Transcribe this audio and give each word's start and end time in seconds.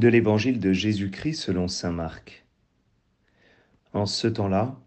De 0.00 0.08
l'Évangile 0.08 0.60
de 0.60 0.72
Jésus-Christ 0.72 1.34
selon 1.34 1.68
Saint 1.68 1.92
Marc. 1.92 2.46
En 3.92 4.06
ce 4.06 4.28
temps-là, 4.28 4.80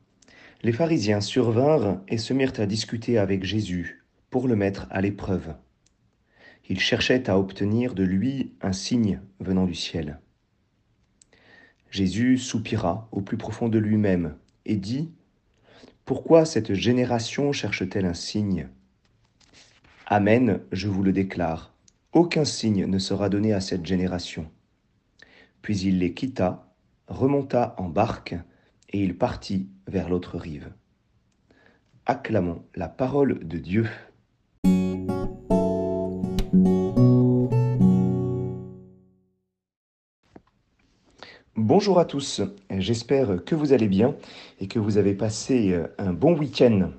les 0.63 0.71
pharisiens 0.71 1.21
survinrent 1.21 2.01
et 2.07 2.17
se 2.17 2.33
mirent 2.33 2.59
à 2.59 2.65
discuter 2.65 3.19
avec 3.19 3.43
Jésus 3.43 4.03
pour 4.31 4.47
le 4.47 4.55
mettre 4.55 4.87
à 4.89 5.01
l'épreuve. 5.01 5.53
Ils 6.67 6.79
cherchaient 6.79 7.29
à 7.29 7.37
obtenir 7.37 7.93
de 7.93 8.01
lui 8.01 8.53
un 8.59 8.73
signe 8.73 9.21
venant 9.39 9.67
du 9.67 9.75
ciel. 9.75 10.19
Jésus 11.91 12.39
soupira 12.39 13.07
au 13.11 13.21
plus 13.21 13.37
profond 13.37 13.69
de 13.69 13.77
lui-même 13.77 14.35
et 14.65 14.77
dit, 14.77 15.11
Pourquoi 16.05 16.43
cette 16.43 16.73
génération 16.73 17.51
cherche-t-elle 17.51 18.07
un 18.07 18.15
signe? 18.15 18.67
Amen, 20.07 20.61
je 20.71 20.87
vous 20.87 21.03
le 21.03 21.13
déclare, 21.13 21.71
aucun 22.13 22.45
signe 22.45 22.87
ne 22.87 22.97
sera 22.97 23.29
donné 23.29 23.53
à 23.53 23.61
cette 23.61 23.85
génération. 23.85 24.49
Puis 25.63 25.79
il 25.79 25.99
les 25.99 26.13
quitta, 26.13 26.67
remonta 27.07 27.73
en 27.77 27.87
barque, 27.87 28.35
et 28.89 29.01
il 29.01 29.17
partit 29.17 29.69
vers 29.87 30.09
l'autre 30.09 30.37
rive. 30.37 30.73
Acclamons 32.05 32.63
la 32.75 32.89
parole 32.89 33.47
de 33.47 33.57
Dieu. 33.57 33.87
Bonjour 41.55 41.97
à 41.97 42.03
tous, 42.03 42.41
j'espère 42.69 43.45
que 43.45 43.55
vous 43.55 43.71
allez 43.71 43.87
bien 43.87 44.15
et 44.59 44.67
que 44.67 44.79
vous 44.79 44.97
avez 44.97 45.13
passé 45.13 45.71
euh, 45.71 45.87
un 45.97 46.11
bon 46.11 46.37
week-end. 46.37 46.91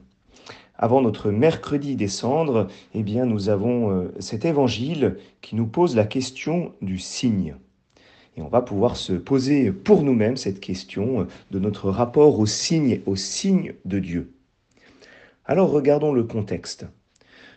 Avant 0.79 1.03
notre 1.03 1.31
mercredi 1.31 1.97
des 1.97 2.09
cendres, 2.09 2.69
eh 2.95 3.03
bien, 3.03 3.27
nous 3.27 3.51
avons 3.51 3.91
euh, 3.91 4.15
cet 4.21 4.47
évangile 4.47 5.19
qui 5.43 5.55
nous 5.55 5.67
pose 5.67 5.95
la 5.95 6.07
question 6.07 6.73
du 6.81 6.99
signe. 6.99 7.57
Et 8.37 8.43
on 8.43 8.49
va 8.49 8.63
pouvoir 8.63 8.97
se 8.97 9.13
poser 9.13 9.71
pour 9.71 10.03
nous-mêmes 10.03 10.37
cette 10.37 10.61
question 10.61 11.23
euh, 11.23 11.25
de 11.51 11.59
notre 11.59 11.91
rapport 11.91 12.39
au 12.39 12.47
signe, 12.47 13.01
au 13.07 13.17
signe 13.17 13.75
de 13.85 13.99
Dieu. 13.99 14.33
Alors 15.45 15.71
regardons 15.71 16.13
le 16.13 16.25
contexte. 16.25 16.87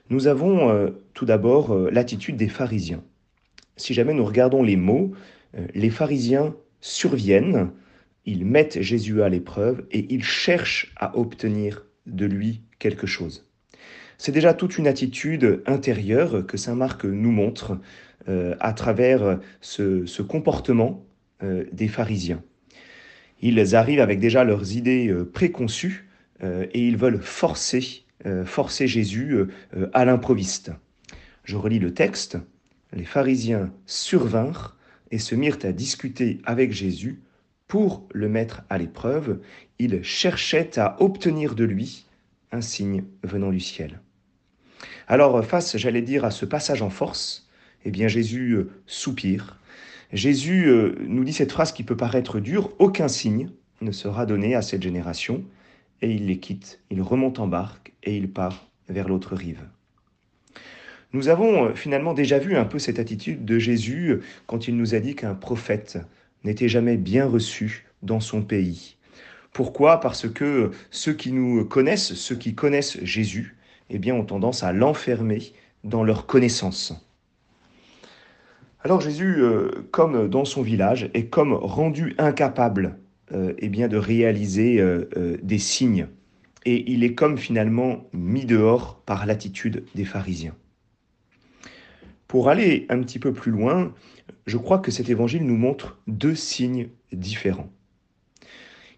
Nous 0.09 0.27
avons 0.27 0.69
euh, 0.69 0.89
tout 1.13 1.25
d'abord 1.25 1.71
euh, 1.71 1.89
l'attitude 1.91 2.37
des 2.37 2.47
pharisiens. 2.47 3.03
Si 3.75 3.93
jamais 3.93 4.13
nous 4.13 4.25
regardons 4.25 4.63
les 4.63 4.75
mots, 4.75 5.11
les 5.75 5.91
pharisiens 5.91 6.55
surviennent, 6.81 7.71
ils 8.25 8.43
mettent 8.43 8.81
Jésus 8.81 9.21
à 9.21 9.29
l'épreuve 9.29 9.85
et 9.91 10.11
ils 10.11 10.23
cherchent 10.23 10.93
à 10.97 11.15
obtenir 11.15 11.85
de 12.07 12.25
lui 12.25 12.63
quelque 12.79 13.05
chose. 13.05 13.47
C'est 14.17 14.31
déjà 14.31 14.55
toute 14.55 14.79
une 14.79 14.87
attitude 14.87 15.61
intérieure 15.67 16.43
que 16.47 16.57
Saint 16.57 16.73
Marc 16.73 17.05
nous 17.05 17.31
montre 17.31 17.77
à 18.27 18.73
travers 18.73 19.39
ce, 19.61 20.21
comportement 20.21 21.05
euh, 21.43 21.65
des 21.71 21.87
pharisiens. 21.87 22.41
Ils 23.41 23.75
arrivent 23.75 23.99
avec 23.99 24.19
déjà 24.19 24.43
leurs 24.43 24.75
idées 24.75 25.07
euh, 25.07 25.23
préconçues 25.23 26.09
et 26.43 26.87
ils 26.87 26.97
veulent 26.97 27.19
forcer, 27.19 28.05
forcer 28.45 28.85
Jésus 28.85 29.47
à 29.93 30.05
l'improviste. 30.05 30.71
Je 31.45 31.55
relis 31.55 31.79
le 31.79 31.95
texte. 31.95 32.37
Les 32.93 33.05
pharisiens 33.05 33.73
survinrent 33.87 34.77
et 35.09 35.17
se 35.17 35.33
mirent 35.33 35.57
à 35.63 35.71
discuter 35.71 36.39
avec 36.45 36.71
Jésus 36.71 37.23
pour 37.67 38.07
le 38.13 38.29
mettre 38.29 38.61
à 38.69 38.77
l'épreuve. 38.77 39.39
Ils 39.79 40.03
cherchaient 40.03 40.77
à 40.77 41.01
obtenir 41.01 41.55
de 41.55 41.63
lui 41.63 42.05
un 42.51 42.61
signe 42.61 43.03
venant 43.23 43.49
du 43.49 43.59
ciel. 43.59 43.99
Alors 45.07 45.43
face, 45.43 45.77
j'allais 45.77 46.01
dire, 46.01 46.25
à 46.25 46.31
ce 46.31 46.45
passage 46.45 46.81
en 46.81 46.89
force, 46.89 47.46
eh 47.87 47.91
bien 47.91 48.09
Jésus 48.09 48.51
euh, 48.51 48.69
soupire. 48.85 49.57
Jésus 50.11 50.67
euh, 50.67 50.95
nous 51.07 51.23
dit 51.23 51.31
cette 51.31 51.53
phrase 51.53 51.71
qui 51.71 51.83
peut 51.83 51.95
paraître 51.95 52.41
dure, 52.41 52.73
aucun 52.79 53.07
signe 53.07 53.49
ne 53.79 53.93
sera 53.93 54.25
donné 54.25 54.55
à 54.55 54.61
cette 54.61 54.83
génération, 54.83 55.45
et 56.01 56.11
il 56.11 56.27
les 56.27 56.37
quitte, 56.37 56.81
il 56.91 57.01
remonte 57.01 57.39
en 57.39 57.47
barque 57.47 57.93
et 58.03 58.17
il 58.17 58.29
part 58.29 58.67
vers 58.89 59.07
l'autre 59.07 59.35
rive. 59.35 59.61
Nous 61.13 61.29
avons 61.29 61.67
euh, 61.67 61.75
finalement 61.75 62.13
déjà 62.13 62.39
vu 62.39 62.57
un 62.57 62.65
peu 62.65 62.77
cette 62.77 62.99
attitude 62.99 63.45
de 63.45 63.57
Jésus 63.57 64.19
quand 64.47 64.67
il 64.67 64.75
nous 64.75 64.93
a 64.93 64.99
dit 64.99 65.15
qu'un 65.15 65.33
prophète 65.33 65.97
n'était 66.43 66.67
jamais 66.67 66.97
bien 66.97 67.25
reçu 67.25 67.85
dans 68.03 68.19
son 68.19 68.41
pays. 68.41 68.97
Pourquoi? 69.53 70.01
Parce 70.01 70.27
que 70.27 70.71
ceux 70.91 71.13
qui 71.13 71.31
nous 71.31 71.63
connaissent, 71.63 72.15
ceux 72.15 72.35
qui 72.35 72.53
connaissent 72.53 73.01
Jésus, 73.01 73.55
eh 73.89 73.97
bien, 73.97 74.13
ont 74.13 74.25
tendance 74.25 74.61
à 74.61 74.73
l'enfermer 74.73 75.53
dans 75.85 76.03
leur 76.03 76.25
connaissance. 76.25 77.06
Alors 78.87 79.01
Jésus, 79.01 79.41
euh, 79.41 79.69
comme 79.91 80.29
dans 80.29 80.45
son 80.45 80.61
village, 80.61 81.09
est 81.13 81.25
comme 81.25 81.51
rendu 81.51 82.15
incapable 82.17 82.97
euh, 83.33 83.53
eh 83.57 83.67
bien, 83.67 83.89
de 83.89 83.97
réaliser 83.97 84.79
euh, 84.79 85.35
des 85.43 85.57
signes. 85.57 86.07
Et 86.63 86.89
il 86.89 87.03
est 87.03 87.13
comme 87.13 87.37
finalement 87.37 88.05
mis 88.13 88.45
dehors 88.45 89.01
par 89.05 89.25
l'attitude 89.25 89.83
des 89.93 90.05
pharisiens. 90.05 90.55
Pour 92.29 92.47
aller 92.47 92.85
un 92.87 93.01
petit 93.01 93.19
peu 93.19 93.33
plus 93.33 93.51
loin, 93.51 93.93
je 94.45 94.55
crois 94.55 94.79
que 94.79 94.89
cet 94.89 95.09
évangile 95.09 95.45
nous 95.45 95.57
montre 95.57 95.99
deux 96.07 96.35
signes 96.35 96.87
différents. 97.11 97.69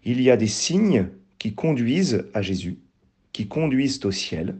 Il 0.04 0.22
y 0.22 0.30
a 0.30 0.36
des 0.36 0.46
signes 0.46 1.08
qui 1.40 1.56
conduisent 1.56 2.26
à 2.32 2.42
Jésus, 2.42 2.78
qui 3.32 3.48
conduisent 3.48 4.04
au 4.04 4.12
ciel, 4.12 4.56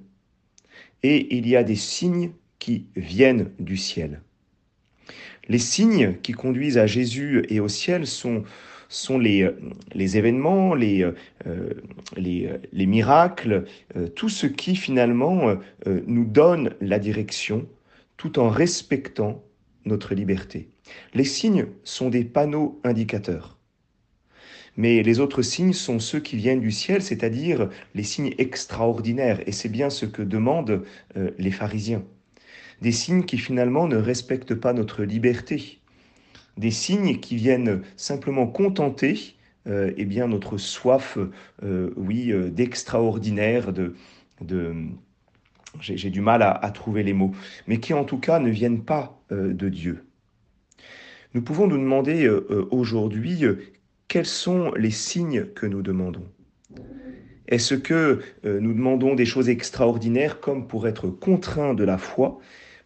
et 1.04 1.36
il 1.36 1.46
y 1.46 1.54
a 1.54 1.62
des 1.62 1.76
signes 1.76 2.32
qui 2.58 2.86
viennent 2.96 3.52
du 3.60 3.76
ciel. 3.76 4.22
Les 5.48 5.58
signes 5.58 6.16
qui 6.22 6.32
conduisent 6.32 6.78
à 6.78 6.86
Jésus 6.86 7.44
et 7.48 7.60
au 7.60 7.68
ciel 7.68 8.06
sont, 8.06 8.44
sont 8.90 9.18
les, 9.18 9.46
événements, 10.16 10.74
les, 10.74 11.02
euh, 11.46 11.74
les, 12.16 12.86
miracles, 12.86 13.64
euh, 13.96 14.08
tout 14.08 14.28
ce 14.28 14.46
qui 14.46 14.76
finalement 14.76 15.56
euh, 15.86 16.00
nous 16.06 16.24
donne 16.24 16.74
la 16.80 16.98
direction 16.98 17.66
tout 18.16 18.38
en 18.38 18.48
respectant 18.48 19.42
notre 19.86 20.14
liberté. 20.14 20.68
Les 21.14 21.24
signes 21.24 21.66
sont 21.84 22.10
des 22.10 22.24
panneaux 22.24 22.80
indicateurs. 22.84 23.56
Mais 24.76 25.02
les 25.02 25.20
autres 25.20 25.42
signes 25.42 25.72
sont 25.72 25.98
ceux 25.98 26.20
qui 26.20 26.36
viennent 26.36 26.60
du 26.60 26.70
ciel, 26.70 27.02
c'est-à-dire 27.02 27.70
les 27.94 28.02
signes 28.02 28.34
extraordinaires. 28.38 29.40
Et 29.46 29.52
c'est 29.52 29.68
bien 29.68 29.90
ce 29.90 30.06
que 30.06 30.22
demandent 30.22 30.84
les 31.38 31.50
pharisiens 31.50 32.04
des 32.80 32.92
signes 32.92 33.24
qui 33.24 33.38
finalement 33.38 33.86
ne 33.86 33.96
respectent 33.96 34.54
pas 34.54 34.72
notre 34.72 35.02
liberté, 35.02 35.80
des 36.56 36.70
signes 36.70 37.18
qui 37.18 37.36
viennent 37.36 37.82
simplement 37.96 38.46
contenter 38.46 39.36
euh, 39.66 39.92
eh 39.98 40.06
bien 40.06 40.26
notre 40.26 40.56
soif, 40.56 41.18
euh, 41.62 41.90
oui, 41.96 42.32
euh, 42.32 42.50
d'extraordinaire, 42.50 43.72
de, 43.72 43.94
de 44.40 44.74
j'ai 45.80 46.10
du 46.10 46.20
mal 46.20 46.42
à, 46.42 46.70
trouver 46.72 47.04
les 47.04 47.12
mots, 47.12 47.30
mais 47.68 47.78
qui 47.78 47.94
en 47.94 48.04
tout 48.04 48.18
cas 48.18 48.40
ne 48.40 48.50
viennent 48.50 48.82
pas 48.82 49.22
de 49.30 49.68
Dieu. 49.68 50.04
Nous 51.32 51.42
pouvons 51.42 51.68
nous 51.68 51.78
demander 51.78 52.28
aujourd'hui 52.72 53.44
quels 54.08 54.26
sont 54.26 54.72
les 54.72 54.90
signes 54.90 55.44
que 55.54 55.66
nous 55.66 55.82
demandons? 55.82 56.26
Est-ce 57.46 57.76
que 57.76 58.18
nous 58.42 58.72
demandons 58.72 59.14
des 59.14 59.26
choses 59.26 59.48
extraordinaires 59.48 60.40
comme 60.40 60.66
pour 60.66 60.88
être 60.88 61.08
contraints 61.08 61.74
de 61.74 61.84
la 61.84 61.98
foi? 61.98 62.40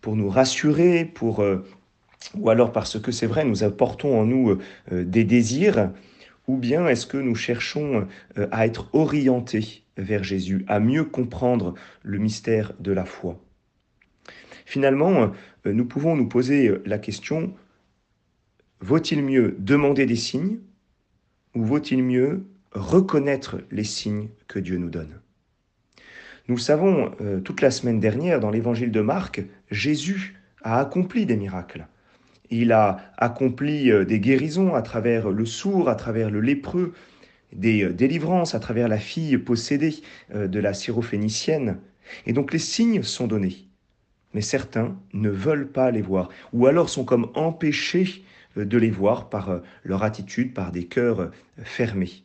Pour 0.05 0.17
nous 0.17 0.29
rassurer, 0.29 1.15
euh, 1.23 1.59
ou 2.35 2.51
alors 2.51 2.73
parce 2.73 3.01
que 3.01 3.11
c'est 3.11 3.27
vrai, 3.27 3.47
nous 3.47 3.65
apportons 3.65 4.21
en 4.21 4.27
nous 4.27 4.59
euh, 4.93 5.03
des 5.03 5.25
désirs, 5.25 5.93
ou 6.47 6.59
bien 6.59 6.87
est-ce 6.87 7.07
que 7.07 7.17
nous 7.17 7.35
cherchons 7.35 8.07
euh, 8.37 8.47
à 8.51 8.67
être 8.67 8.91
orientés 8.93 9.83
vers 9.97 10.23
Jésus, 10.23 10.63
à 10.69 10.79
mieux 10.79 11.05
comprendre 11.05 11.73
le 12.03 12.19
mystère 12.19 12.75
de 12.81 12.93
la 12.93 13.07
foi. 13.07 13.41
Finalement, 14.67 15.33
nous 15.65 15.87
pouvons 15.87 16.17
nous 16.17 16.29
poser 16.29 16.71
la 16.85 16.99
question, 16.99 17.55
vaut-il 18.81 19.23
mieux 19.23 19.57
demander 19.59 20.05
des 20.05 20.17
signes 20.17 20.59
ou 21.55 21.65
vaut-il 21.65 22.03
mieux 22.03 22.45
reconnaître 22.73 23.57
les 23.71 23.85
signes 23.85 24.29
que 24.49 24.59
Dieu 24.59 24.77
nous 24.77 24.91
donne? 24.91 25.24
Nous 26.47 26.59
savons, 26.59 27.11
euh, 27.23 27.41
toute 27.41 27.63
la 27.63 27.71
semaine 27.71 28.01
dernière, 28.01 28.39
dans 28.39 28.51
l'évangile 28.51 28.93
de 28.93 29.01
Marc, 29.01 29.43
Jésus 29.71 30.35
a 30.63 30.79
accompli 30.79 31.25
des 31.25 31.37
miracles. 31.37 31.87
Il 32.51 32.73
a 32.73 32.99
accompli 33.17 33.91
euh, 33.91 34.05
des 34.05 34.21
guérisons 34.21 34.75
à 34.75 34.83
travers 34.83 35.31
le 35.31 35.47
sourd, 35.47 35.89
à 35.89 35.95
travers 35.95 36.31
le 36.31 36.41
lépreux, 36.43 36.93
des 37.55 37.85
euh, 37.85 37.95
délivrances 37.95 38.55
à 38.55 38.61
travers 38.61 38.89
la 38.89 38.99
fille 38.99 39.39
possédée 39.39 40.03
de 40.35 40.59
la 40.59 40.75
syrophénicienne. 40.75 41.79
Et 42.27 42.35
donc 42.35 42.53
les 42.53 42.59
signes 42.59 43.03
sont 43.03 43.27
donnés. 43.27 43.67
Mais 44.35 44.43
certains 44.43 44.99
ne 45.15 45.31
veulent 45.31 45.73
pas 45.73 45.91
les 45.91 46.03
voir, 46.03 46.29
ou 46.53 46.67
alors 46.67 46.91
sont 46.91 47.05
comme 47.05 47.31
empêchés 47.35 48.23
de 48.57 48.77
les 48.79 48.91
voir 48.91 49.31
par 49.31 49.63
leur 49.83 50.03
attitude, 50.03 50.53
par 50.53 50.73
des 50.73 50.85
cœurs 50.85 51.31
fermés. 51.63 52.24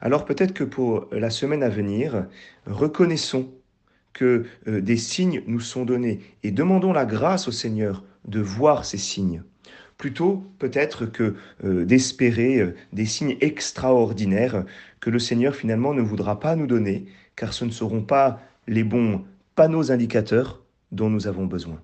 Alors 0.00 0.24
peut-être 0.24 0.54
que 0.54 0.64
pour 0.64 1.08
la 1.12 1.30
semaine 1.30 1.62
à 1.62 1.68
venir, 1.68 2.26
reconnaissons 2.66 3.48
que 4.12 4.46
euh, 4.66 4.80
des 4.80 4.96
signes 4.96 5.42
nous 5.46 5.60
sont 5.60 5.84
donnés 5.84 6.20
et 6.42 6.50
demandons 6.50 6.92
la 6.92 7.06
grâce 7.06 7.48
au 7.48 7.52
Seigneur 7.52 8.04
de 8.26 8.40
voir 8.40 8.84
ces 8.84 8.98
signes 8.98 9.42
plutôt 9.98 10.44
peut-être 10.58 11.06
que 11.06 11.34
euh, 11.64 11.84
d'espérer 11.84 12.60
euh, 12.60 12.74
des 12.92 13.04
signes 13.04 13.36
extraordinaires 13.40 14.64
que 15.00 15.10
le 15.10 15.18
Seigneur 15.18 15.54
finalement 15.54 15.92
ne 15.92 16.00
voudra 16.00 16.40
pas 16.40 16.56
nous 16.56 16.68
donner, 16.68 17.06
car 17.36 17.52
ce 17.52 17.64
ne 17.64 17.70
seront 17.70 18.02
pas 18.02 18.40
les 18.66 18.84
bons 18.84 19.24
panneaux 19.56 19.90
indicateurs 19.90 20.62
dont 20.92 21.10
nous 21.10 21.26
avons 21.26 21.46
besoin. 21.46 21.82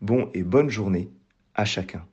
Bon 0.00 0.30
et 0.32 0.44
bonne 0.44 0.70
journée 0.70 1.10
à 1.54 1.64
chacun. 1.64 2.04